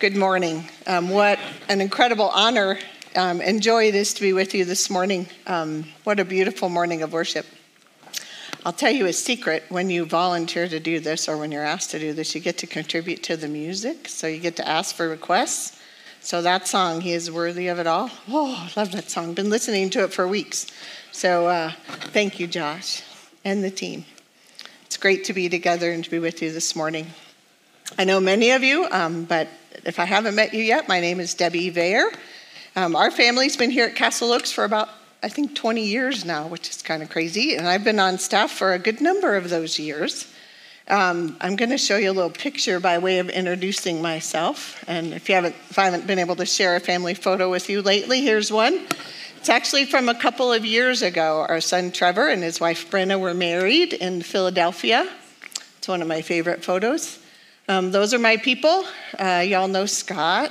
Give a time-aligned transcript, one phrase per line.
[0.00, 0.64] Good morning.
[0.86, 2.78] Um, what an incredible honor
[3.16, 5.26] um, and joy it is to be with you this morning.
[5.48, 7.44] Um, what a beautiful morning of worship.
[8.64, 11.90] I'll tell you a secret when you volunteer to do this or when you're asked
[11.90, 14.06] to do this, you get to contribute to the music.
[14.06, 15.80] So you get to ask for requests.
[16.20, 18.08] So that song, He is Worthy of It All.
[18.28, 19.34] Oh, I love that song.
[19.34, 20.68] Been listening to it for weeks.
[21.10, 23.02] So uh, thank you, Josh,
[23.44, 24.04] and the team.
[24.86, 27.08] It's great to be together and to be with you this morning.
[27.98, 29.48] I know many of you, um, but
[29.84, 32.10] if I haven't met you yet, my name is Debbie Vair.
[32.76, 34.88] Um, our family's been here at Castle Oaks for about,
[35.22, 37.54] I think, 20 years now, which is kind of crazy.
[37.56, 40.32] And I've been on staff for a good number of those years.
[40.88, 44.82] Um, I'm going to show you a little picture by way of introducing myself.
[44.88, 47.68] And if you haven't, if I haven't been able to share a family photo with
[47.68, 48.86] you lately, here's one.
[49.36, 51.46] It's actually from a couple of years ago.
[51.48, 55.08] Our son Trevor and his wife Brenna were married in Philadelphia.
[55.76, 57.18] It's one of my favorite photos.
[57.70, 58.86] Um, those are my people.
[59.18, 60.50] Uh, y'all know Scott.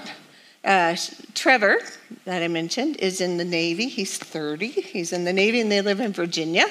[0.63, 0.95] Uh,
[1.33, 1.79] Trevor,
[2.25, 3.87] that I mentioned, is in the Navy.
[3.87, 4.67] He's 30.
[4.67, 6.67] He's in the Navy and they live in Virginia.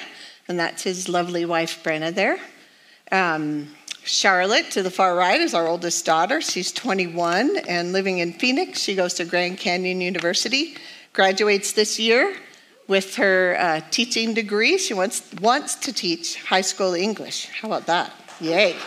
[0.47, 2.39] And that's his lovely wife, Brenna, there.
[3.11, 3.75] Um,
[4.05, 6.39] Charlotte, to the far right, is our oldest daughter.
[6.39, 8.79] She's 21 and living in Phoenix.
[8.79, 10.77] She goes to Grand Canyon University,
[11.11, 12.37] graduates this year
[12.87, 14.77] with her uh, teaching degree.
[14.77, 17.49] She wants, wants to teach high school English.
[17.49, 18.13] How about that?
[18.39, 18.77] Yay.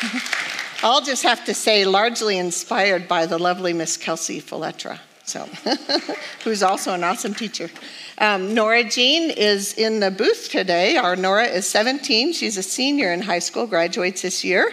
[0.82, 5.46] I'll just have to say, largely inspired by the lovely Miss Kelsey Filetra, so
[6.44, 7.70] who's also an awesome teacher.
[8.18, 10.96] Um, Nora Jean is in the booth today.
[10.96, 12.32] Our Nora is 17.
[12.32, 14.72] She's a senior in high school, graduates this year,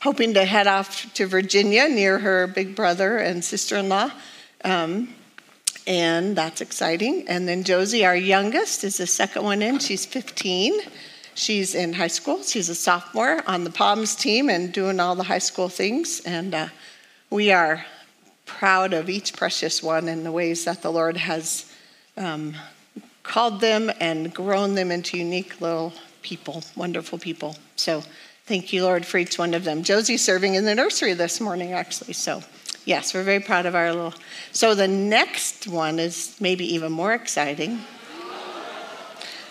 [0.00, 4.10] hoping to head off to Virginia near her big brother and sister in law.
[4.64, 5.14] Um,
[5.86, 7.24] and that's exciting.
[7.28, 9.78] And then Josie, our youngest, is the second one in.
[9.80, 10.80] She's 15.
[11.34, 12.42] She's in high school.
[12.42, 16.20] She's a sophomore on the Palms team and doing all the high school things.
[16.20, 16.68] And uh,
[17.30, 17.84] we are
[18.44, 21.72] proud of each precious one and the ways that the Lord has
[22.16, 22.54] um,
[23.22, 27.56] called them and grown them into unique little people, wonderful people.
[27.76, 28.02] So
[28.46, 29.82] thank you, Lord, for each one of them.
[29.82, 32.12] Josie's serving in the nursery this morning, actually.
[32.12, 32.42] So,
[32.84, 34.14] yes, we're very proud of our little.
[34.52, 37.80] So the next one is maybe even more exciting.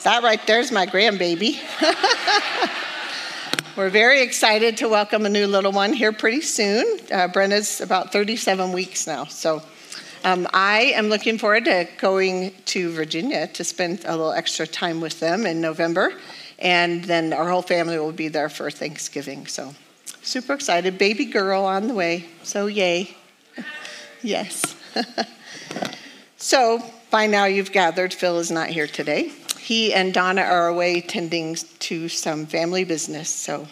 [0.04, 1.60] That right there's my grandbaby.
[3.78, 7.00] We're very excited to welcome a new little one here pretty soon.
[7.12, 9.26] Uh, about 37 weeks now.
[9.26, 9.62] So
[10.24, 15.02] um, I am looking forward to going to Virginia to spend a little extra time
[15.02, 16.14] with them in November.
[16.58, 19.46] And then our whole family will be there for Thanksgiving.
[19.46, 19.76] So
[20.24, 20.98] super excited.
[20.98, 22.26] Baby girl on the way.
[22.42, 23.16] So yay.
[24.24, 24.76] yes.
[26.38, 29.32] so by now you've gathered, Phil is not here today
[29.72, 33.30] he and Donna are away tending to some family business.
[33.30, 33.70] So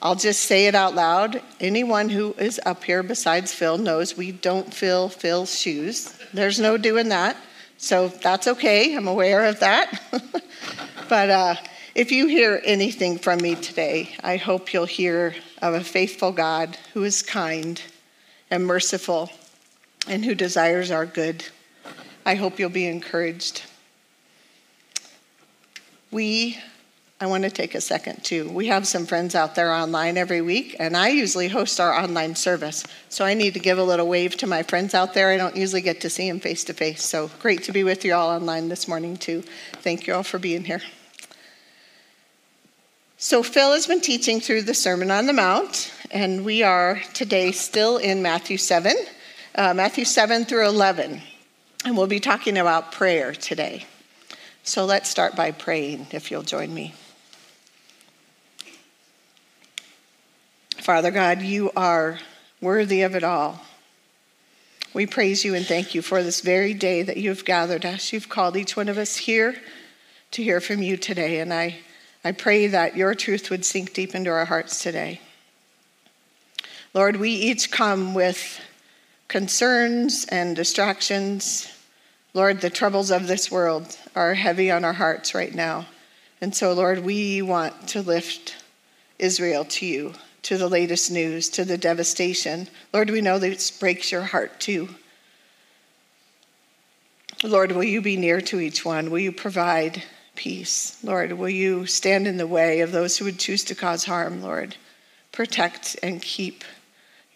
[0.00, 1.42] I'll just say it out loud.
[1.58, 6.16] Anyone who is up here besides Phil knows we don't fill Phil's shoes.
[6.32, 7.36] There's no doing that.
[7.78, 8.94] So that's okay.
[8.94, 10.00] I'm aware of that.
[11.08, 11.56] but uh,
[11.96, 16.78] if you hear anything from me today, I hope you'll hear of a faithful God
[16.94, 17.82] who is kind
[18.52, 19.32] and merciful
[20.06, 21.44] and who desires our good.
[22.24, 23.64] I hope you'll be encouraged
[26.10, 26.58] we
[27.20, 28.48] I want to take a second too.
[28.48, 32.36] We have some friends out there online every week, and I usually host our online
[32.36, 32.84] service.
[33.08, 35.30] So I need to give a little wave to my friends out there.
[35.30, 37.04] I don't usually get to see them face to face.
[37.04, 39.42] So great to be with you all online this morning too.
[39.82, 40.80] Thank you all for being here.
[43.16, 47.50] So Phil has been teaching through the Sermon on the Mount, and we are today
[47.50, 48.94] still in Matthew 7,
[49.56, 51.20] uh, Matthew 7 through 11.
[51.84, 53.86] And we'll be talking about prayer today.
[54.68, 56.92] So let's start by praying, if you'll join me.
[60.76, 62.18] Father God, you are
[62.60, 63.62] worthy of it all.
[64.92, 68.12] We praise you and thank you for this very day that you've gathered us.
[68.12, 69.56] You've called each one of us here
[70.32, 71.40] to hear from you today.
[71.40, 71.78] And I,
[72.22, 75.22] I pray that your truth would sink deep into our hearts today.
[76.92, 78.60] Lord, we each come with
[79.28, 81.72] concerns and distractions
[82.38, 85.86] Lord, the troubles of this world are heavy on our hearts right now.
[86.40, 88.54] And so, Lord, we want to lift
[89.18, 92.68] Israel to you, to the latest news, to the devastation.
[92.92, 94.88] Lord, we know this breaks your heart too.
[97.42, 99.10] Lord, will you be near to each one?
[99.10, 100.04] Will you provide
[100.36, 100.96] peace?
[101.02, 104.42] Lord, will you stand in the way of those who would choose to cause harm,
[104.42, 104.76] Lord?
[105.32, 106.62] Protect and keep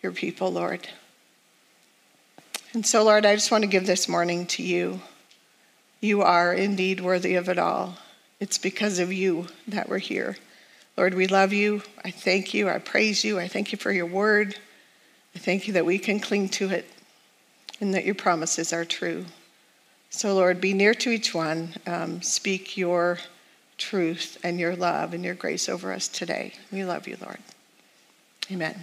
[0.00, 0.86] your people, Lord.
[2.74, 5.00] And so, Lord, I just want to give this morning to you.
[6.00, 7.98] You are indeed worthy of it all.
[8.40, 10.36] It's because of you that we're here.
[10.96, 11.82] Lord, we love you.
[12.04, 12.68] I thank you.
[12.70, 13.38] I praise you.
[13.38, 14.56] I thank you for your word.
[15.34, 16.86] I thank you that we can cling to it
[17.80, 19.26] and that your promises are true.
[20.08, 21.74] So, Lord, be near to each one.
[21.86, 23.18] Um, speak your
[23.76, 26.54] truth and your love and your grace over us today.
[26.70, 27.38] We love you, Lord.
[28.50, 28.76] Amen.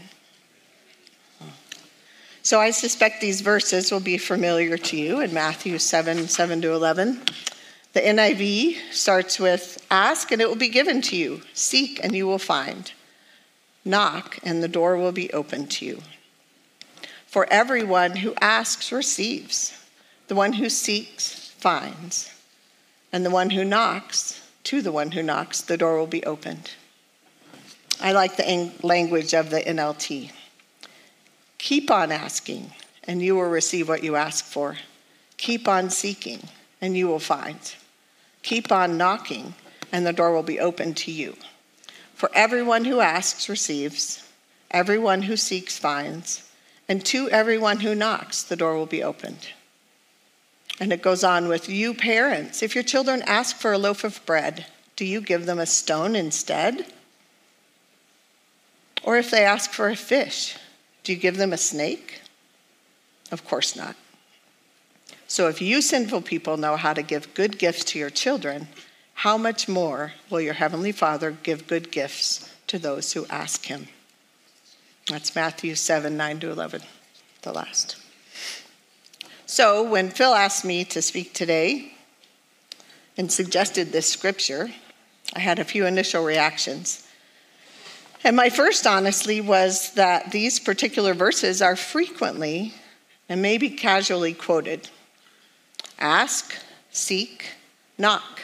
[2.41, 6.71] So I suspect these verses will be familiar to you in Matthew 7 7 to
[6.71, 7.21] 11.
[7.93, 12.27] The NIV starts with Ask and it will be given to you, seek and you
[12.27, 12.91] will find,
[13.83, 16.01] knock and the door will be opened to you.
[17.25, 19.75] For everyone who asks receives,
[20.27, 22.31] the one who seeks finds,
[23.11, 26.71] and the one who knocks, to the one who knocks, the door will be opened.
[27.99, 30.31] I like the language of the NLT.
[31.59, 32.73] Keep on asking,
[33.03, 34.77] and you will receive what you ask for.
[35.37, 36.47] Keep on seeking,
[36.81, 37.59] and you will find.
[38.41, 39.53] Keep on knocking,
[39.91, 41.35] and the door will be open to you.
[42.15, 44.27] For everyone who asks receives,
[44.71, 46.49] everyone who seeks finds,
[46.87, 49.49] and to everyone who knocks, the door will be opened.
[50.79, 52.63] And it goes on with you, parents.
[52.63, 54.65] If your children ask for a loaf of bread,
[54.95, 56.85] do you give them a stone instead?
[59.03, 60.57] Or if they ask for a fish,
[61.03, 62.21] do you give them a snake?
[63.31, 63.95] Of course not.
[65.27, 68.67] So if you sinful people know how to give good gifts to your children,
[69.13, 73.87] how much more will your heavenly Father give good gifts to those who ask him?
[75.07, 76.81] That's Matthew 7 9 to 11,
[77.41, 77.97] the last.
[79.45, 81.93] So when Phil asked me to speak today
[83.17, 84.69] and suggested this scripture,
[85.35, 87.07] I had a few initial reactions.
[88.23, 92.73] And my first, honestly, was that these particular verses are frequently
[93.29, 94.89] and maybe casually quoted
[95.99, 96.55] Ask,
[96.91, 97.51] seek,
[97.97, 98.41] knock,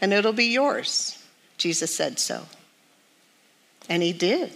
[0.00, 1.22] and it'll be yours.
[1.58, 2.42] Jesus said so.
[3.88, 4.52] And he did.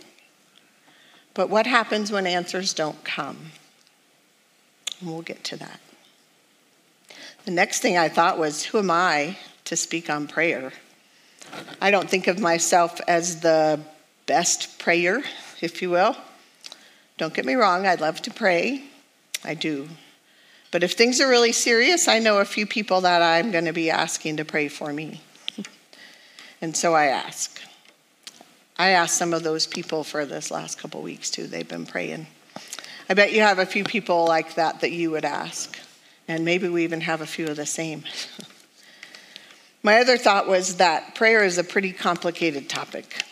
[1.35, 3.53] But what happens when answers don't come?
[5.01, 5.81] And we'll get to that.
[7.45, 10.73] The next thing I thought was who am I to speak on prayer?
[11.81, 13.81] I don't think of myself as the
[14.31, 15.25] best prayer,
[15.61, 16.17] if you will.
[17.19, 18.85] Don't get me wrong, I love to pray.
[19.45, 19.89] I do.
[20.71, 23.73] But if things are really serious, I know a few people that I'm going to
[23.73, 25.21] be asking to pray for me.
[26.63, 27.61] and so I ask.
[28.79, 31.49] I asked some of those people for this last couple weeks too.
[31.49, 32.29] They've been praying.
[33.09, 35.77] I bet you have a few people like that that you would ask.
[36.29, 38.05] And maybe we even have a few of the same.
[39.83, 43.25] My other thought was that prayer is a pretty complicated topic.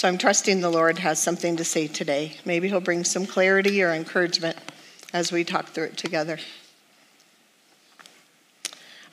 [0.00, 2.38] So I'm trusting the Lord has something to say today.
[2.46, 4.56] Maybe He'll bring some clarity or encouragement
[5.12, 6.38] as we talk through it together.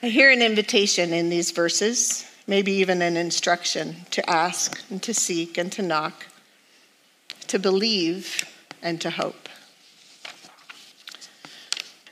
[0.02, 5.12] I hear an invitation in these verses, maybe even an instruction to ask and to
[5.12, 6.24] seek and to knock,
[7.48, 8.46] to believe
[8.80, 9.50] and to hope.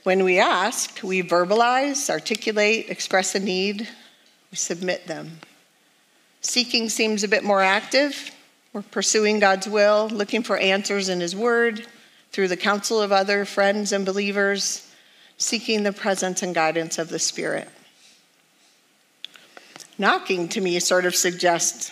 [0.03, 3.89] When we ask, we verbalize, articulate, express a need,
[4.51, 5.39] we submit them.
[6.41, 8.29] Seeking seems a bit more active,
[8.73, 11.85] we're pursuing God's will, looking for answers in His Word
[12.31, 14.91] through the counsel of other friends and believers,
[15.37, 17.69] seeking the presence and guidance of the Spirit.
[19.97, 21.91] Knocking to me sort of suggests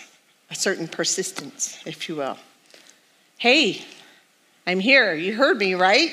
[0.52, 2.38] a certain persistence, if you will.
[3.38, 3.84] Hey,
[4.68, 5.14] I'm here.
[5.14, 6.12] You heard me, right?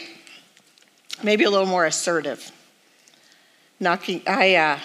[1.22, 2.50] Maybe a little more assertive.
[3.78, 4.78] Knocking, I, uh,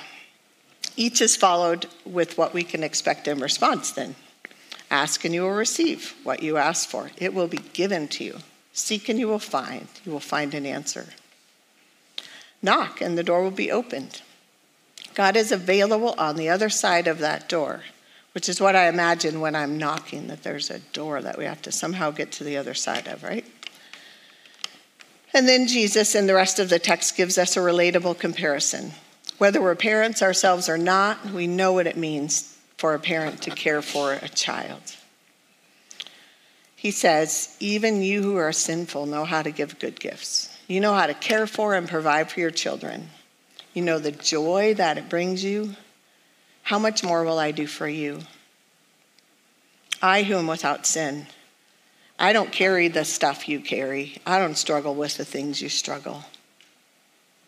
[0.98, 4.16] each is followed with what we can expect in response then.
[4.90, 7.12] Ask and you will receive what you ask for.
[7.18, 8.38] It will be given to you.
[8.74, 9.88] Seek and you will find.
[10.06, 11.08] You will find an answer.
[12.62, 14.22] Knock and the door will be opened.
[15.14, 17.82] God is available on the other side of that door,
[18.34, 21.62] which is what I imagine when I'm knocking, that there's a door that we have
[21.64, 23.46] to somehow get to the other side of, right?
[25.34, 28.94] And then Jesus in the rest of the text gives us a relatable comparison.
[29.38, 33.52] Whether we're parents ourselves or not, we know what it means for a parent to
[33.52, 34.96] care for a child.
[36.76, 40.56] He says, Even you who are sinful know how to give good gifts.
[40.68, 43.10] You know how to care for and provide for your children.
[43.74, 45.76] You know the joy that it brings you.
[46.64, 48.20] How much more will I do for you?
[50.02, 51.28] I, who am without sin,
[52.20, 54.18] I don't carry the stuff you carry.
[54.26, 56.26] I don't struggle with the things you struggle.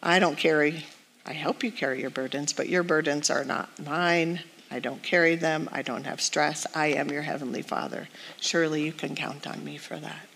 [0.01, 0.86] I don't carry,
[1.25, 4.41] I help you carry your burdens, but your burdens are not mine.
[4.71, 5.67] I don't carry them.
[5.71, 6.67] I don't have stress.
[6.75, 8.07] I am your Heavenly Father.
[8.39, 10.27] Surely you can count on me for that.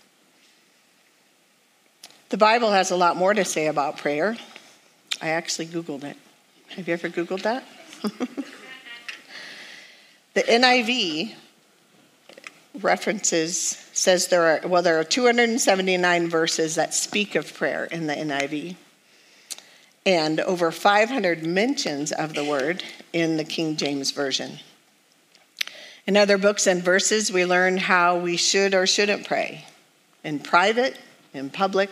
[2.30, 4.36] The Bible has a lot more to say about prayer.
[5.22, 6.16] I actually Googled it.
[6.70, 7.64] Have you ever Googled that?
[10.34, 11.34] the NIV
[12.80, 18.14] references says there are, well, there are 279 verses that speak of prayer in the
[18.14, 18.74] NIV,
[20.06, 22.82] and over 500 mentions of the word
[23.12, 24.58] in the King James Version.
[26.06, 29.64] In other books and verses, we learn how we should or shouldn't pray
[30.22, 30.98] in private,
[31.32, 31.90] in public,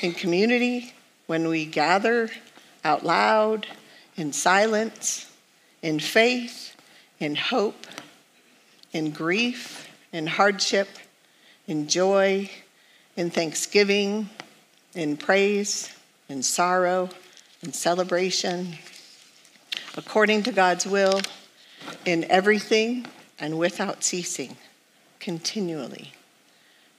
[0.00, 0.92] in community,
[1.26, 2.30] when we gather
[2.84, 3.66] out loud,
[4.16, 5.30] in silence,
[5.82, 6.74] in faith,
[7.20, 7.86] in hope,
[8.92, 10.88] in grief, in hardship,
[11.66, 12.50] in joy,
[13.16, 14.28] in thanksgiving,
[14.94, 15.94] in praise,
[16.28, 17.08] in sorrow,
[17.62, 18.74] in celebration,
[19.96, 21.20] according to God's will,
[22.04, 23.06] in everything
[23.38, 24.56] and without ceasing,
[25.20, 26.12] continually.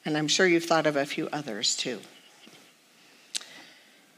[0.05, 1.99] And I'm sure you've thought of a few others too.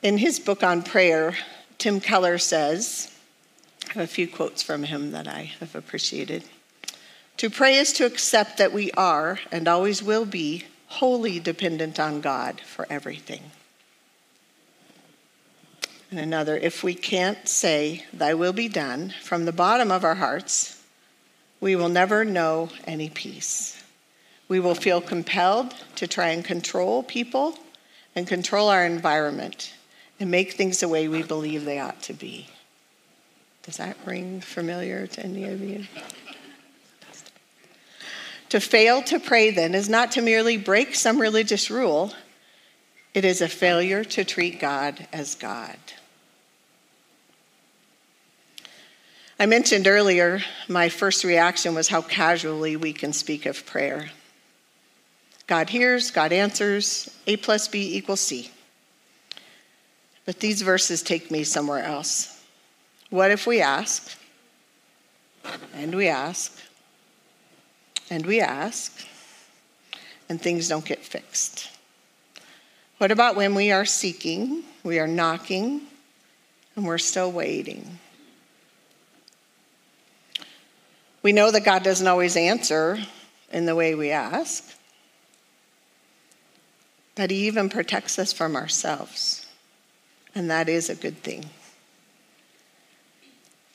[0.01, 1.36] In his book on prayer,
[1.77, 3.12] Tim Keller says,
[3.89, 6.43] I have a few quotes from him that I have appreciated.
[7.38, 12.21] To pray is to accept that we are and always will be wholly dependent on
[12.21, 13.51] God for everything.
[16.12, 20.15] And another, if we can't say, Thy will be done, from the bottom of our
[20.15, 20.84] hearts,
[21.62, 23.82] we will never know any peace.
[24.50, 27.58] We will feel compelled to try and control people
[28.13, 29.74] and control our environment
[30.20, 32.48] and make things the way we believe they ought to be.
[33.63, 35.86] Does that ring familiar to any of you?
[38.50, 42.12] To fail to pray, then, is not to merely break some religious rule,
[43.13, 45.77] it is a failure to treat God as God.
[49.41, 54.12] I mentioned earlier my first reaction was how casually we can speak of prayer.
[55.48, 58.51] God hears, God answers, A plus B equals C.
[60.27, 62.39] But these verses take me somewhere else.
[63.10, 64.15] What if we ask,
[65.74, 66.55] and we ask,
[68.12, 69.07] and we ask,
[70.29, 71.67] and things don't get fixed?
[73.00, 75.81] What about when we are seeking, we are knocking,
[76.75, 77.98] and we're still waiting?
[81.24, 82.98] We know that God doesn't always answer
[83.51, 84.75] in the way we ask,
[87.16, 89.46] that He even protects us from ourselves.
[90.34, 91.46] And that is a good thing.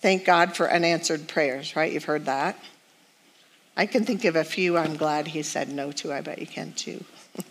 [0.01, 1.93] Thank God for unanswered prayers, right?
[1.93, 2.59] You've heard that.
[3.77, 6.13] I can think of a few I'm glad He said no to.
[6.13, 7.05] I bet you can too.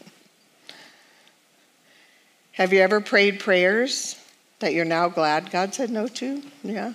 [2.54, 4.16] Have you ever prayed prayers
[4.60, 6.42] that you're now glad God said no to?
[6.64, 6.94] Yeah.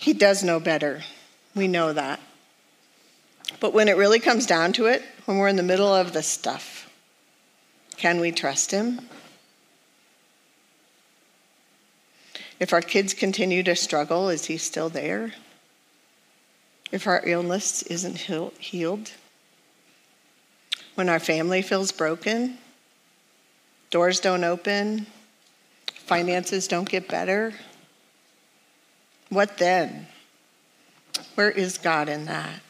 [0.00, 1.02] He does know better.
[1.56, 2.20] We know that.
[3.58, 6.22] But when it really comes down to it, when we're in the middle of the
[6.22, 6.88] stuff,
[7.96, 9.08] can we trust Him?
[12.60, 15.32] If our kids continue to struggle, is He still there?
[16.92, 18.18] If our illness isn't
[18.60, 19.10] healed?
[20.94, 22.58] When our family feels broken,
[23.90, 25.08] doors don't open,
[25.92, 27.52] finances don't get better,
[29.28, 30.06] what then?
[31.34, 32.60] Where is God in that?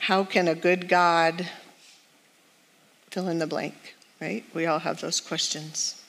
[0.00, 1.48] How can a good God
[3.10, 4.44] fill in the blank, right?
[4.52, 6.02] We all have those questions.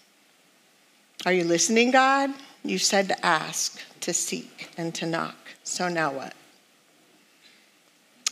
[1.26, 2.32] Are you listening, God?
[2.64, 5.36] You said to ask, to seek, and to knock.
[5.64, 6.34] So now what?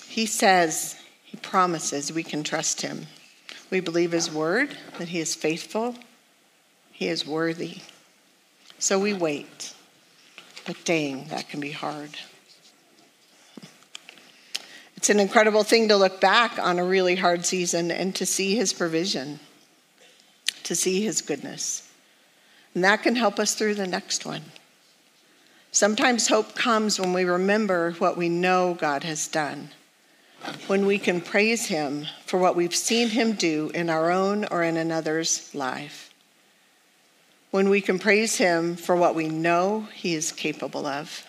[0.08, 3.08] He says, He promises we can trust Him.
[3.70, 5.96] We believe His word, that He is faithful,
[6.92, 7.78] He is worthy.
[8.84, 9.74] So we wait.
[10.66, 12.10] But dang, that can be hard.
[14.98, 18.56] It's an incredible thing to look back on a really hard season and to see
[18.56, 19.40] his provision,
[20.64, 21.90] to see his goodness.
[22.76, 24.44] And that can help us through the next one.
[25.72, 29.70] Sometimes hope comes when we remember what we know God has done,
[30.68, 34.62] when we can praise him for what we've seen him do in our own or
[34.62, 36.13] in another's life
[37.54, 41.24] when we can praise Him for what we know He is capable of.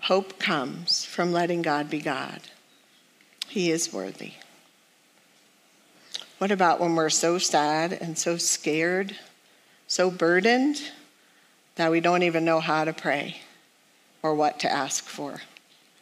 [0.00, 2.42] Hope comes from letting God be God.
[3.48, 4.34] He is worthy.
[6.36, 9.16] What about when we're so sad and so scared,
[9.86, 10.82] so burdened
[11.76, 13.38] that we don't even know how to pray
[14.22, 15.40] or what to ask for?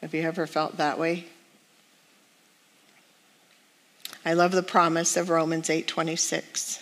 [0.00, 1.26] Have you ever felt that way?
[4.24, 6.80] I love the promise of Romans 8:26.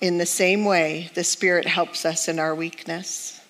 [0.00, 3.40] In the same way, the Spirit helps us in our weakness.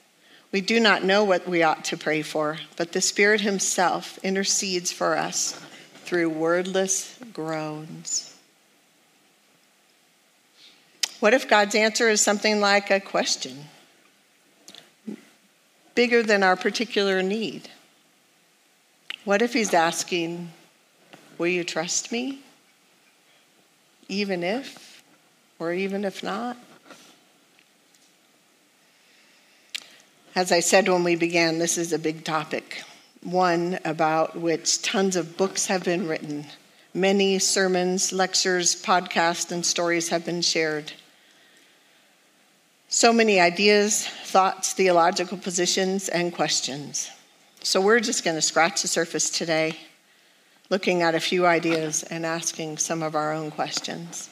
[0.50, 4.90] We do not know what we ought to pray for, but the Spirit Himself intercedes
[4.90, 5.60] for us
[6.04, 8.34] through wordless groans.
[11.20, 13.64] What if God's answer is something like a question,
[15.94, 17.68] bigger than our particular need?
[19.24, 20.50] What if he's asking,
[21.36, 22.40] Will you trust me?
[24.08, 24.87] Even if,
[25.58, 26.56] or even if not?
[30.34, 32.84] As I said when we began, this is a big topic,
[33.22, 36.46] one about which tons of books have been written.
[36.94, 40.92] Many sermons, lectures, podcasts, and stories have been shared.
[42.88, 47.10] So many ideas, thoughts, theological positions, and questions.
[47.62, 49.76] So we're just going to scratch the surface today,
[50.70, 54.30] looking at a few ideas and asking some of our own questions.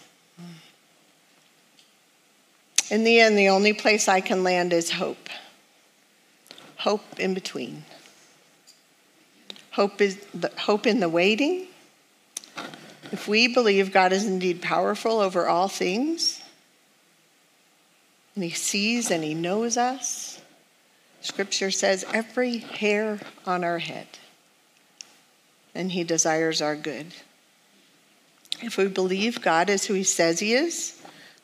[2.91, 5.29] In the end, the only place I can land is hope.
[6.77, 7.85] Hope in between.
[9.73, 11.67] Hope is the, hope in the waiting.
[13.13, 16.43] If we believe God is indeed powerful over all things,
[18.35, 20.41] and He sees and He knows us,
[21.21, 24.07] Scripture says every hair on our head,
[25.75, 27.07] and He desires our good.
[28.63, 30.96] If we believe God is who He says He is,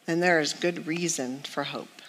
[0.06, 2.02] then there is good reason for hope.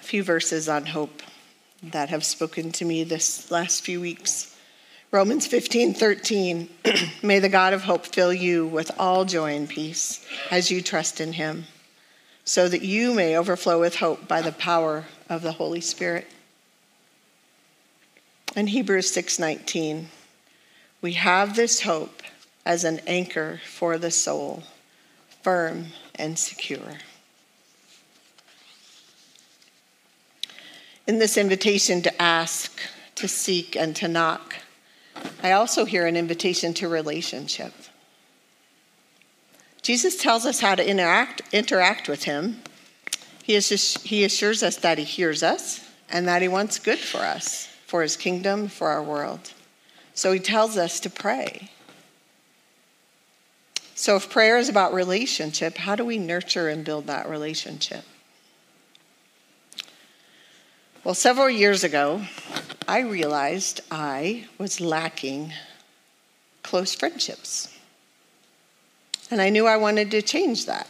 [0.00, 1.22] A few verses on hope
[1.82, 4.56] that have spoken to me this last few weeks.
[5.10, 6.68] Romans 15, 13.
[7.22, 11.20] May the God of hope fill you with all joy and peace as you trust
[11.20, 11.64] in him,
[12.44, 16.26] so that you may overflow with hope by the power of the Holy Spirit.
[18.56, 20.08] In Hebrews 6:19,
[21.00, 22.22] we have this hope
[22.64, 24.64] as an anchor for the soul,
[25.44, 26.98] firm and secure.
[31.06, 32.80] In this invitation to ask,
[33.16, 34.56] to seek, and to knock,
[35.42, 37.74] I also hear an invitation to relationship.
[39.82, 42.62] Jesus tells us how to interact, interact with him.
[43.42, 47.68] He, he assures us that he hears us and that he wants good for us,
[47.86, 49.52] for his kingdom, for our world.
[50.14, 51.70] So he tells us to pray.
[54.04, 58.04] So, if prayer is about relationship, how do we nurture and build that relationship?
[61.02, 62.20] Well, several years ago,
[62.86, 65.54] I realized I was lacking
[66.62, 67.74] close friendships.
[69.30, 70.86] And I knew I wanted to change that.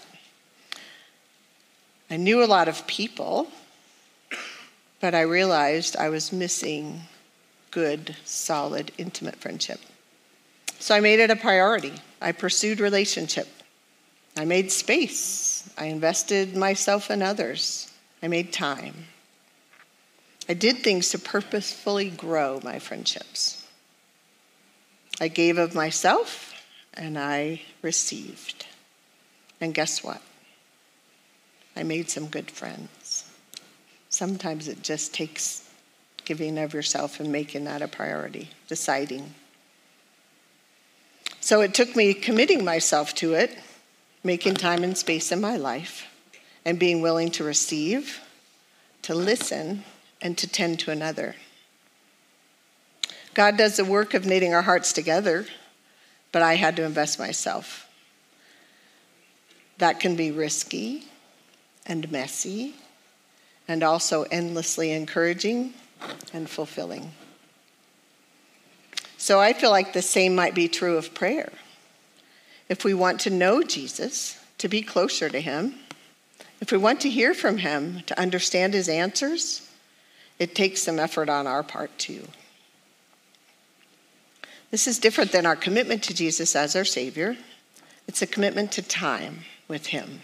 [2.11, 3.47] I knew a lot of people,
[5.01, 7.03] but I realized I was missing
[7.71, 9.79] good, solid, intimate friendship.
[10.79, 11.95] So I made it a priority.
[12.21, 13.49] I pursued relationship.
[14.37, 15.69] I made space.
[15.79, 17.93] I invested myself in others.
[18.23, 19.07] I made time.
[20.49, 23.67] I did things to purposefully grow my friendships.
[25.21, 26.55] I gave of myself
[26.93, 28.67] and I received.
[29.61, 30.21] And guess what?
[31.77, 33.25] I made some good friends.
[34.09, 35.69] Sometimes it just takes
[36.25, 39.35] giving of yourself and making that a priority, deciding.
[41.45, 43.59] So it took me committing myself to it,
[44.23, 46.07] making time and space in my life,
[46.65, 48.23] and being willing to receive,
[49.03, 49.85] to listen,
[50.23, 51.37] and to tend to another.
[53.35, 55.45] God does the work of knitting our hearts together,
[56.33, 57.91] but I had to invest myself.
[59.77, 61.05] That can be risky
[61.85, 62.75] and messy,
[63.69, 65.75] and also endlessly encouraging
[66.33, 67.13] and fulfilling.
[69.25, 71.51] So I feel like the same might be true of prayer.
[72.69, 75.77] If we want to know Jesus, to be closer to him,
[76.61, 79.67] if we want to hear from him, to understand his answers,
[80.39, 82.29] it takes some effort on our part too.
[84.71, 87.35] This is different than our commitment to Jesus as our Savior.
[88.07, 90.21] It's a commitment to time with Him.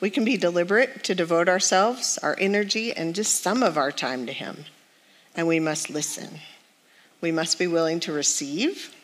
[0.00, 4.24] We can be deliberate to devote ourselves, our energy, and just some of our time
[4.24, 4.64] to Him.
[5.36, 6.40] And we must listen.
[7.22, 8.94] We must be willing to receive.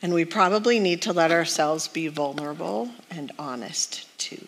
[0.00, 4.46] And we probably need to let ourselves be vulnerable and honest too.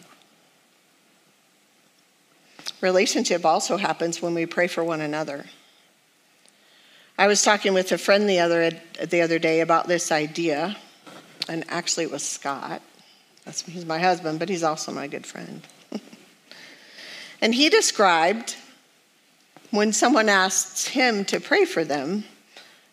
[2.81, 5.45] Relationship also happens when we pray for one another.
[7.19, 8.71] I was talking with a friend the other,
[9.05, 10.77] the other day about this idea,
[11.49, 12.81] and actually it was Scott.
[13.45, 15.67] That's, he's my husband, but he's also my good friend.
[17.43, 18.57] and he described
[19.71, 22.25] when someone asks him to pray for them,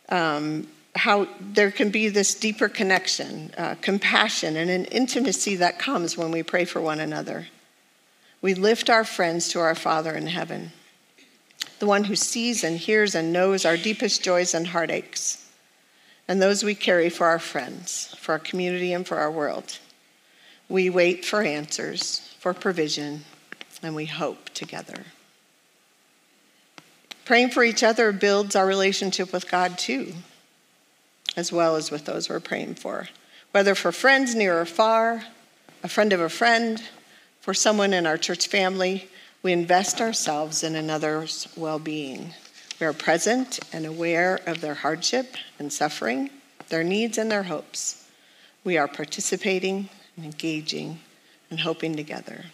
[0.10, 6.18] um, how there can be this deeper connection, uh, compassion, and an intimacy that comes
[6.18, 7.48] when we pray for one another.
[8.42, 10.72] We lift our friends to our Father in heaven,
[11.80, 15.50] the one who sees and hears and knows our deepest joys and heartaches,
[16.28, 19.80] and those we carry for our friends, for our community, and for our world.
[20.70, 23.24] We wait for answers, for provision,
[23.82, 25.06] and we hope together.
[27.28, 30.14] Praying for each other builds our relationship with God too,
[31.36, 33.10] as well as with those we're praying for.
[33.52, 35.26] Whether for friends near or far,
[35.84, 36.82] a friend of a friend,
[37.42, 39.10] for someone in our church family,
[39.44, 42.34] we invest ourselves in another's well being.
[42.80, 46.30] We are present and aware of their hardship and suffering,
[46.70, 48.08] their needs and their hopes.
[48.64, 51.02] We are participating and engaging
[51.50, 52.46] and hoping together.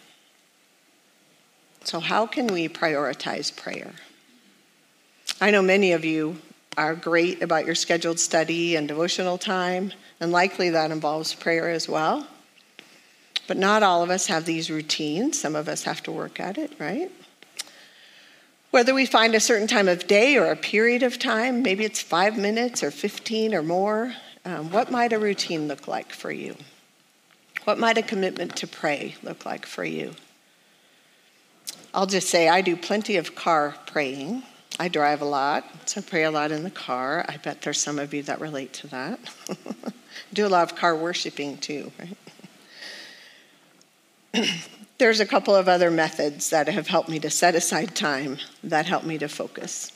[1.84, 3.92] So, how can we prioritize prayer?
[5.44, 6.38] I know many of you
[6.78, 11.86] are great about your scheduled study and devotional time, and likely that involves prayer as
[11.86, 12.26] well.
[13.46, 15.38] But not all of us have these routines.
[15.38, 17.12] Some of us have to work at it, right?
[18.70, 22.00] Whether we find a certain time of day or a period of time, maybe it's
[22.00, 24.14] five minutes or 15 or more,
[24.46, 26.56] um, what might a routine look like for you?
[27.64, 30.14] What might a commitment to pray look like for you?
[31.92, 34.42] I'll just say I do plenty of car praying.
[34.78, 37.24] I drive a lot, so I pray a lot in the car.
[37.28, 39.20] I bet there's some of you that relate to that.
[40.32, 41.92] do a lot of car worshiping too,
[44.34, 44.48] right?
[44.98, 48.86] there's a couple of other methods that have helped me to set aside time that
[48.86, 49.92] help me to focus.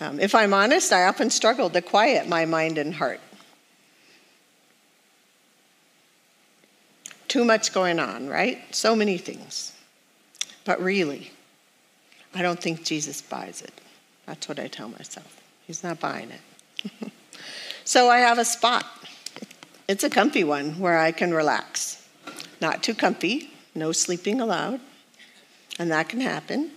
[0.00, 3.20] Um, if I'm honest, I often struggle to quiet my mind and heart.
[7.28, 8.58] Too much going on, right?
[8.74, 9.72] So many things.
[10.64, 11.32] But really,
[12.34, 13.72] I don't think Jesus buys it.
[14.26, 15.40] That's what I tell myself.
[15.66, 17.12] He's not buying it.
[17.84, 18.86] so I have a spot.
[19.86, 22.06] It's a comfy one where I can relax.
[22.60, 24.80] Not too comfy, no sleeping allowed.
[25.78, 26.70] And that can happen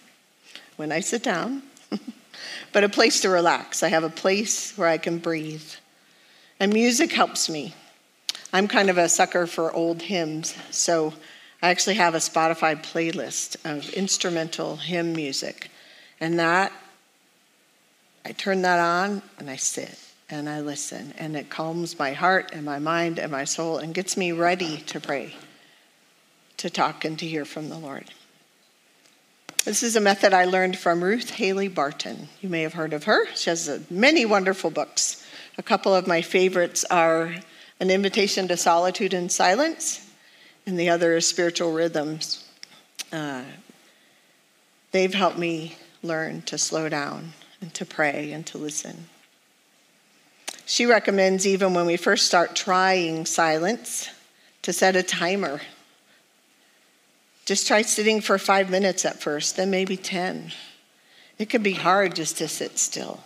[0.76, 1.62] when I sit down.
[2.72, 3.82] but a place to relax.
[3.82, 5.70] I have a place where I can breathe.
[6.58, 7.74] And music helps me.
[8.52, 11.12] I'm kind of a sucker for old hymns, so
[11.62, 15.70] I actually have a Spotify playlist of instrumental hymn music.
[16.20, 16.72] And that,
[18.24, 19.98] I turn that on and I sit
[20.28, 21.14] and I listen.
[21.18, 24.78] And it calms my heart and my mind and my soul and gets me ready
[24.78, 25.34] to pray,
[26.56, 28.10] to talk and to hear from the Lord.
[29.64, 32.28] This is a method I learned from Ruth Haley Barton.
[32.40, 33.26] You may have heard of her.
[33.34, 35.26] She has uh, many wonderful books.
[35.58, 37.34] A couple of my favorites are
[37.80, 40.08] An Invitation to Solitude and Silence,
[40.66, 42.48] and the other is Spiritual Rhythms.
[43.10, 43.42] Uh,
[44.92, 49.06] they've helped me learn to slow down and to pray and to listen.
[50.64, 54.08] She recommends, even when we first start trying silence,
[54.62, 55.60] to set a timer.
[57.44, 60.52] Just try sitting for five minutes at first, then maybe 10.
[61.38, 63.20] It can be hard just to sit still,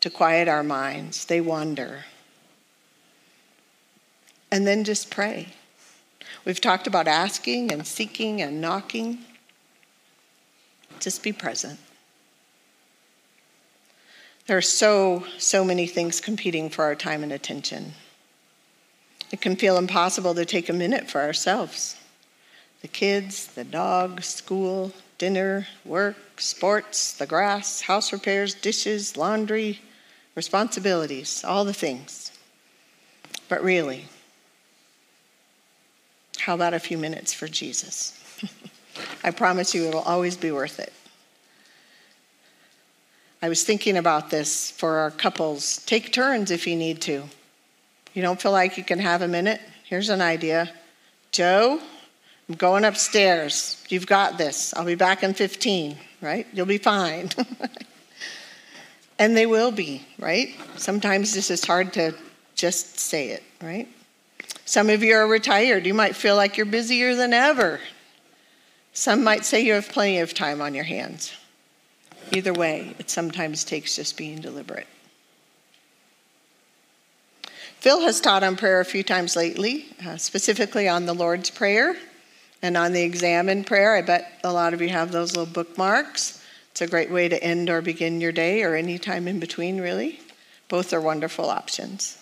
[0.00, 1.24] to quiet our minds.
[1.24, 2.04] They wander.
[4.52, 5.48] And then just pray.
[6.44, 9.24] We've talked about asking and seeking and knocking.
[11.02, 11.80] Just be present.
[14.46, 17.94] There are so, so many things competing for our time and attention.
[19.32, 21.96] It can feel impossible to take a minute for ourselves
[22.82, 29.80] the kids, the dog, school, dinner, work, sports, the grass, house repairs, dishes, laundry,
[30.36, 32.32] responsibilities, all the things.
[33.48, 34.06] But really,
[36.38, 38.18] how about a few minutes for Jesus?
[39.24, 40.92] I promise you it'll always be worth it.
[43.40, 45.84] I was thinking about this for our couples.
[45.84, 47.24] Take turns if you need to.
[48.14, 49.60] You don't feel like you can have a minute?
[49.84, 50.70] Here's an idea.
[51.32, 51.80] Joe,
[52.48, 53.82] I'm going upstairs.
[53.88, 54.72] You've got this.
[54.74, 56.46] I'll be back in 15, right?
[56.52, 57.30] You'll be fine.
[59.18, 60.54] and they will be, right?
[60.76, 62.14] Sometimes this is hard to
[62.54, 63.88] just say it, right?
[64.64, 65.84] Some of you are retired.
[65.84, 67.80] You might feel like you're busier than ever.
[68.92, 71.32] Some might say you have plenty of time on your hands.
[72.30, 74.86] Either way, it sometimes takes just being deliberate.
[77.80, 81.96] Phil has taught on prayer a few times lately, uh, specifically on the Lord's Prayer
[82.62, 83.96] and on the examen prayer.
[83.96, 86.40] I bet a lot of you have those little bookmarks.
[86.70, 89.80] It's a great way to end or begin your day or any time in between,
[89.80, 90.20] really.
[90.68, 92.18] Both are wonderful options.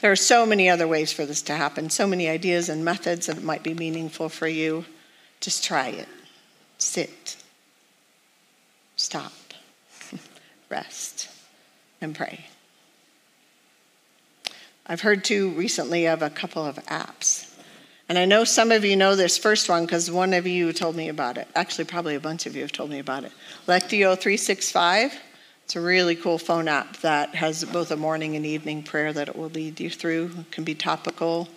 [0.00, 3.26] There are so many other ways for this to happen, so many ideas and methods
[3.26, 4.84] that might be meaningful for you.
[5.42, 6.08] Just try it.
[6.78, 7.36] Sit.
[8.96, 9.32] Stop.
[10.70, 11.28] Rest.
[12.00, 12.46] And pray.
[14.86, 17.52] I've heard too recently of a couple of apps.
[18.08, 20.94] And I know some of you know this first one because one of you told
[20.94, 21.48] me about it.
[21.56, 23.32] Actually, probably a bunch of you have told me about it.
[23.66, 25.12] Lectio 365.
[25.64, 29.28] It's a really cool phone app that has both a morning and evening prayer that
[29.28, 30.30] it will lead you through.
[30.38, 31.48] It can be topical.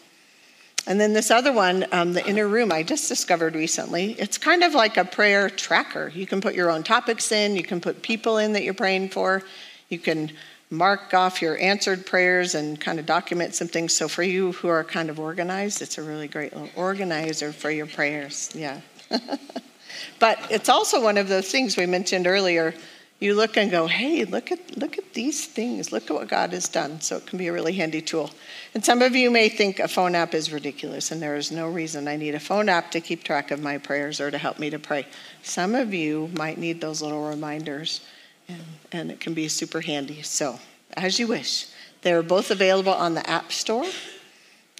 [0.88, 4.14] And then this other one, um, the inner room, I just discovered recently.
[4.14, 6.12] It's kind of like a prayer tracker.
[6.14, 9.10] You can put your own topics in, you can put people in that you're praying
[9.10, 9.42] for,
[9.90, 10.32] you can
[10.70, 13.94] mark off your answered prayers and kind of document some things.
[13.94, 17.72] So for you who are kind of organized, it's a really great little organizer for
[17.72, 18.52] your prayers.
[18.54, 18.82] Yeah.
[20.20, 22.74] but it's also one of those things we mentioned earlier
[23.20, 25.92] you look and go, hey, look at look at these things.
[25.92, 27.00] Look at what God has done.
[27.02, 28.32] So it can be a really handy tool.
[28.74, 31.70] And some of you may think a phone app is ridiculous, and there is no
[31.70, 34.60] reason I need a phone app to keep track of my prayers or to help
[34.60, 35.08] me to pray.
[35.44, 38.02] Some of you might need those little reminders,
[38.50, 40.22] and, and it can be super handy.
[40.22, 40.60] So
[40.98, 41.68] as you wish.
[42.06, 43.88] They're both available on the App Store.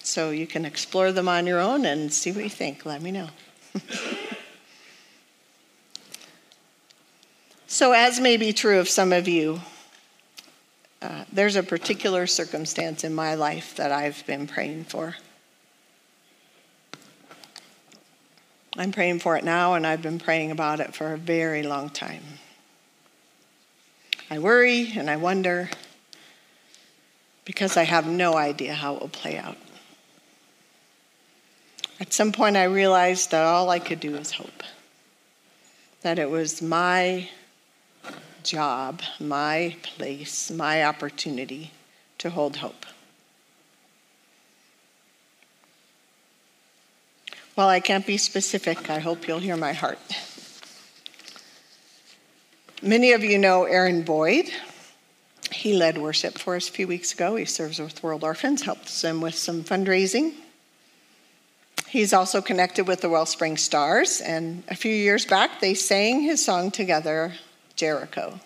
[0.00, 2.86] So you can explore them on your own and see what you think.
[2.86, 3.30] Let me know.
[7.68, 9.60] So, as may be true of some of you,
[11.02, 15.16] uh, there's a particular circumstance in my life that I've been praying for.
[18.76, 21.90] I'm praying for it now, and I've been praying about it for a very long
[21.90, 22.22] time.
[24.30, 25.68] I worry and I wonder
[27.44, 29.56] because I have no idea how it will play out.
[31.98, 34.62] At some point, I realized that all I could do is hope,
[36.02, 37.28] that it was my
[38.46, 41.72] job, my place, my opportunity
[42.18, 42.86] to hold hope.
[47.54, 49.98] While I can't be specific, I hope you'll hear my heart.
[52.82, 54.50] Many of you know Aaron Boyd.
[55.50, 57.36] He led worship for us a few weeks ago.
[57.36, 60.34] He serves with World Orphans, helps them with some fundraising.
[61.88, 66.44] He's also connected with the Wellspring Stars, and a few years back they sang his
[66.44, 67.32] song together
[67.76, 68.40] Jericho.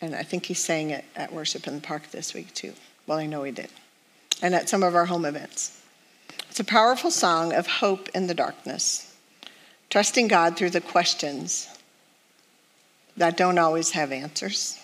[0.00, 2.72] And I think he sang it at Worship in the Park this week too.
[3.06, 3.68] Well, I know he did.
[4.42, 5.80] And at some of our home events.
[6.50, 9.14] It's a powerful song of hope in the darkness,
[9.90, 11.68] trusting God through the questions
[13.16, 14.78] that don't always have answers.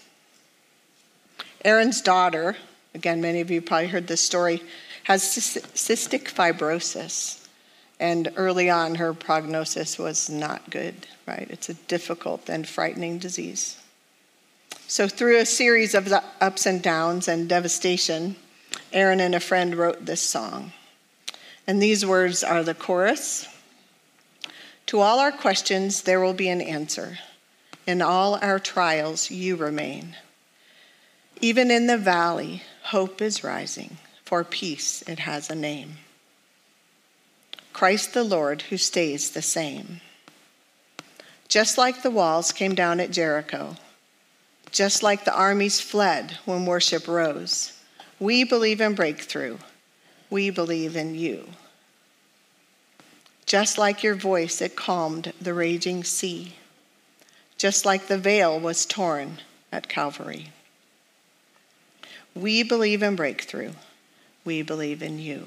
[1.64, 2.56] Aaron's daughter,
[2.94, 4.62] again, many of you probably heard this story,
[5.04, 7.47] has cystic fibrosis.
[8.00, 11.48] And early on, her prognosis was not good, right?
[11.50, 13.80] It's a difficult and frightening disease.
[14.86, 18.36] So, through a series of ups and downs and devastation,
[18.92, 20.72] Aaron and a friend wrote this song.
[21.66, 23.46] And these words are the chorus
[24.86, 27.18] To all our questions, there will be an answer.
[27.86, 30.16] In all our trials, you remain.
[31.40, 33.98] Even in the valley, hope is rising.
[34.24, 35.98] For peace, it has a name.
[37.78, 40.00] Christ the Lord who stays the same.
[41.46, 43.76] Just like the walls came down at Jericho,
[44.72, 47.78] just like the armies fled when worship rose,
[48.18, 49.58] we believe in breakthrough.
[50.28, 51.50] We believe in you.
[53.46, 56.54] Just like your voice, it calmed the raging sea.
[57.58, 59.38] Just like the veil was torn
[59.70, 60.50] at Calvary.
[62.34, 63.74] We believe in breakthrough.
[64.44, 65.46] We believe in you.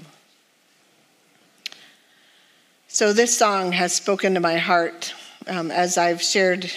[2.93, 5.13] So, this song has spoken to my heart
[5.47, 6.69] um, as I've shared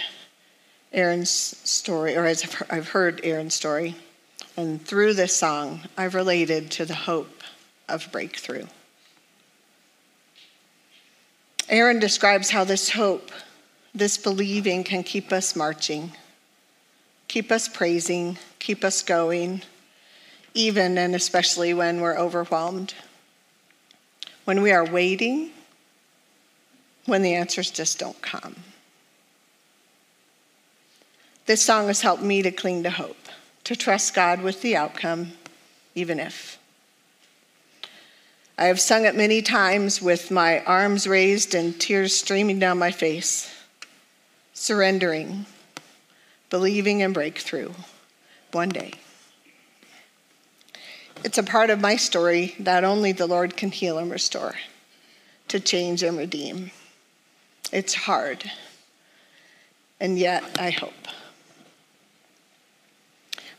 [0.92, 3.96] Aaron's story, or as I've heard Aaron's story.
[4.56, 7.42] And through this song, I've related to the hope
[7.88, 8.66] of breakthrough.
[11.68, 13.32] Aaron describes how this hope,
[13.92, 16.12] this believing, can keep us marching,
[17.26, 19.62] keep us praising, keep us going,
[20.54, 22.94] even and especially when we're overwhelmed.
[24.44, 25.50] When we are waiting,
[27.06, 28.56] when the answers just don't come.
[31.46, 33.28] This song has helped me to cling to hope,
[33.64, 35.32] to trust God with the outcome,
[35.94, 36.58] even if.
[38.56, 42.92] I have sung it many times with my arms raised and tears streaming down my
[42.92, 43.52] face,
[44.52, 45.44] surrendering,
[46.50, 47.72] believing in breakthrough
[48.52, 48.92] one day.
[51.24, 54.54] It's a part of my story that only the Lord can heal and restore,
[55.48, 56.70] to change and redeem.
[57.72, 58.50] It's hard.
[60.00, 60.92] And yet, I hope.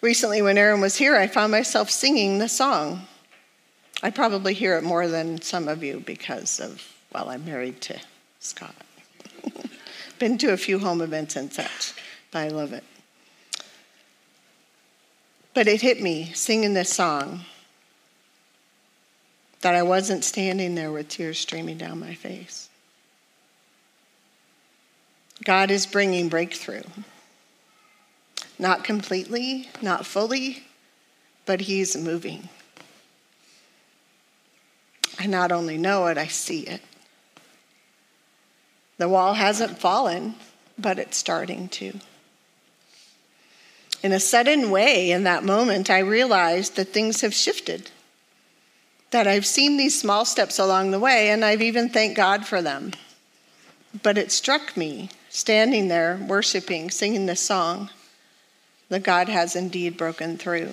[0.02, 3.08] Recently, when Aaron was here, I found myself singing the song.
[4.04, 8.00] I probably hear it more than some of you because of, well, I'm married to
[8.40, 8.76] Scott.
[10.20, 11.94] Been to a few home events and such,
[12.32, 12.84] but I love it.
[15.56, 17.42] But it hit me singing this song
[19.62, 22.70] that I wasn't standing there with tears streaming down my face.
[25.44, 26.84] God is bringing breakthrough.
[28.58, 30.64] Not completely, not fully,
[31.46, 32.50] but He's moving.
[35.20, 36.82] I not only know it, I see it.
[38.98, 40.36] The wall hasn't fallen,
[40.78, 42.00] but it's starting to.
[44.02, 47.92] In a sudden way, in that moment, I realized that things have shifted.
[49.12, 52.62] That I've seen these small steps along the way, and I've even thanked God for
[52.62, 52.92] them.
[54.04, 57.90] But it struck me, standing there, worshiping, singing this song,
[58.88, 60.70] that God has indeed broken through.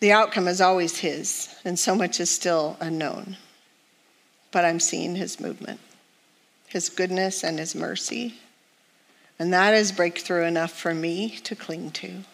[0.00, 3.36] The outcome is always His, and so much is still unknown.
[4.50, 5.78] But I'm seeing His movement,
[6.66, 8.34] His goodness, and His mercy.
[9.38, 12.24] And that is breakthrough enough for me to cling to,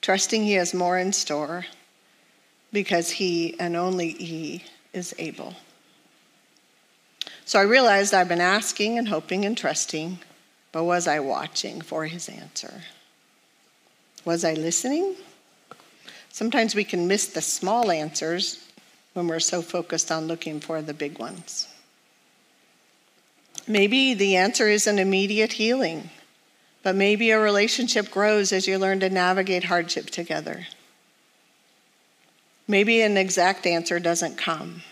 [0.00, 1.66] trusting He has more in store
[2.72, 5.56] because He and only He is able.
[7.50, 10.20] So I realized I've been asking and hoping and trusting,
[10.70, 12.82] but was I watching for His answer?
[14.24, 15.16] Was I listening?
[16.28, 18.64] Sometimes we can miss the small answers
[19.14, 21.66] when we're so focused on looking for the big ones.
[23.66, 26.10] Maybe the answer isn't immediate healing,
[26.84, 30.68] but maybe a relationship grows as you learn to navigate hardship together.
[32.68, 34.82] Maybe an exact answer doesn't come,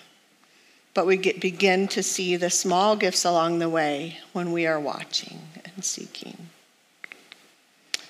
[0.95, 4.81] but we get, begin to see the small gifts along the way when we are
[4.81, 6.49] watching and seeking.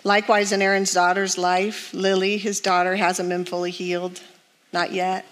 [0.04, 4.20] Likewise, in Aaron's daughter's life, Lily, his daughter, hasn't been fully healed,
[4.72, 5.26] not yet.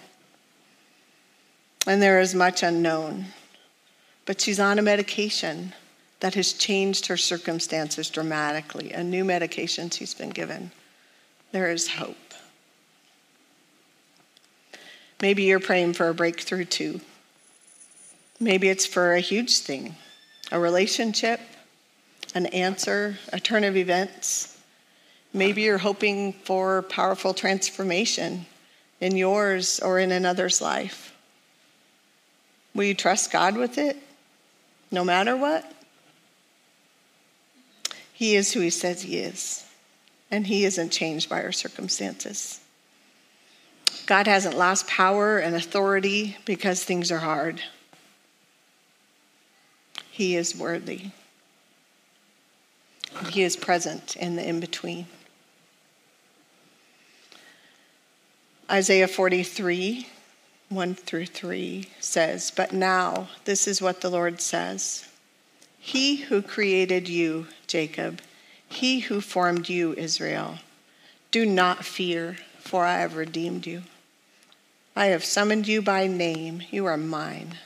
[1.87, 3.27] And there is much unknown.
[4.25, 5.73] But she's on a medication
[6.19, 10.71] that has changed her circumstances dramatically, a new medication she's been given.
[11.51, 12.17] There is hope.
[15.21, 17.01] Maybe you're praying for a breakthrough too.
[18.39, 19.95] Maybe it's for a huge thing
[20.51, 21.41] a relationship,
[22.33, 24.57] an answer, a turn of events.
[25.33, 28.45] Maybe you're hoping for powerful transformation
[29.01, 31.13] in yours or in another's life.
[32.73, 33.97] Will you trust God with it,
[34.89, 35.69] no matter what?
[38.13, 39.65] He is who He says He is,
[40.31, 42.61] and He isn't changed by our circumstances.
[44.05, 47.61] God hasn't lost power and authority because things are hard.
[50.17, 51.11] He is worthy.
[53.29, 55.05] He is present in the in between.
[58.67, 60.07] Isaiah 43,
[60.69, 65.07] 1 through 3 says, But now, this is what the Lord says
[65.77, 68.19] He who created you, Jacob,
[68.67, 70.57] he who formed you, Israel,
[71.29, 73.83] do not fear, for I have redeemed you.
[74.95, 77.59] I have summoned you by name, you are mine.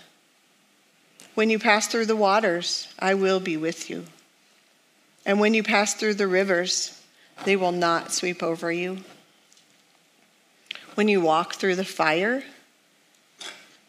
[1.33, 4.05] When you pass through the waters, I will be with you.
[5.25, 7.01] And when you pass through the rivers,
[7.45, 8.99] they will not sweep over you.
[10.95, 12.43] When you walk through the fire,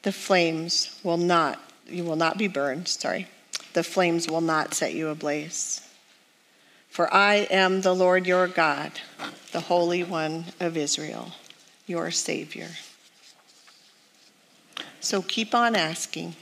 [0.02, 3.28] the flames will not, you will not be burned, sorry.
[3.72, 5.80] The flames will not set you ablaze.
[6.88, 8.92] For I am the Lord your God,
[9.52, 11.32] the Holy One of Israel,
[11.86, 12.68] your Savior.
[15.00, 16.36] So keep on asking,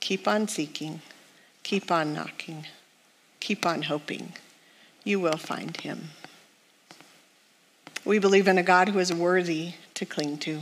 [0.00, 1.00] keep on seeking,
[1.62, 2.66] keep on knocking,
[3.40, 4.32] keep on hoping.
[5.04, 6.10] You will find him.
[8.04, 10.60] We believe in a God who is worthy to cling to.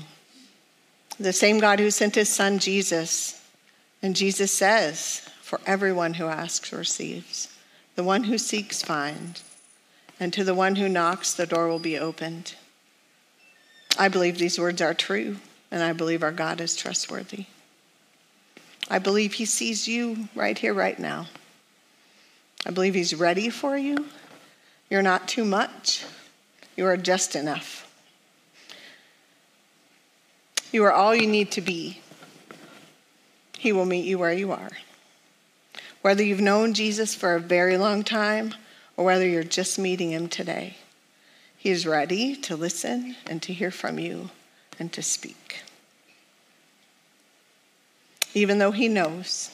[1.18, 3.42] The same God who sent his son Jesus.
[4.02, 7.48] And Jesus says, For everyone who asks receives,
[7.94, 9.42] the one who seeks finds,
[10.20, 12.54] and to the one who knocks, the door will be opened.
[13.98, 15.36] I believe these words are true,
[15.70, 17.46] and I believe our God is trustworthy.
[18.88, 21.26] I believe he sees you right here, right now.
[22.64, 24.06] I believe he's ready for you.
[24.90, 26.04] You're not too much.
[26.76, 27.82] You are just enough.
[30.72, 32.00] You are all you need to be.
[33.58, 34.70] He will meet you where you are.
[36.02, 38.54] Whether you've known Jesus for a very long time
[38.96, 40.76] or whether you're just meeting him today,
[41.56, 44.30] he is ready to listen and to hear from you
[44.78, 45.62] and to speak.
[48.36, 49.50] Even though he knows,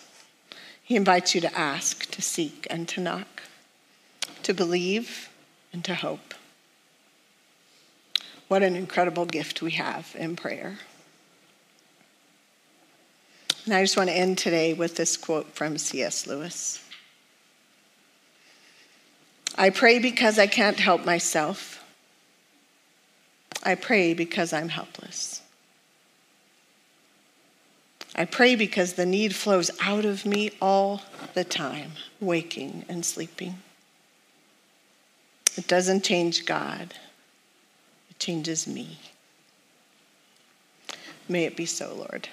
[0.83, 3.45] he invites you to ask, to seek, and to knock,
[4.43, 5.29] to believe
[5.73, 6.35] and to hope.
[8.49, 10.79] What an incredible gift we have in prayer.
[13.67, 16.27] And I just want to end today with this quote from C.S.
[16.27, 16.85] Lewis
[19.57, 21.85] I pray because I can't help myself.
[23.63, 25.42] I pray because I'm helpless.
[28.15, 31.03] I pray because the need flows out of me all
[31.35, 33.57] the time, waking and sleeping.
[35.57, 36.95] It doesn't change God
[38.13, 38.99] it changes me.
[41.27, 42.29] May it be so, Lord.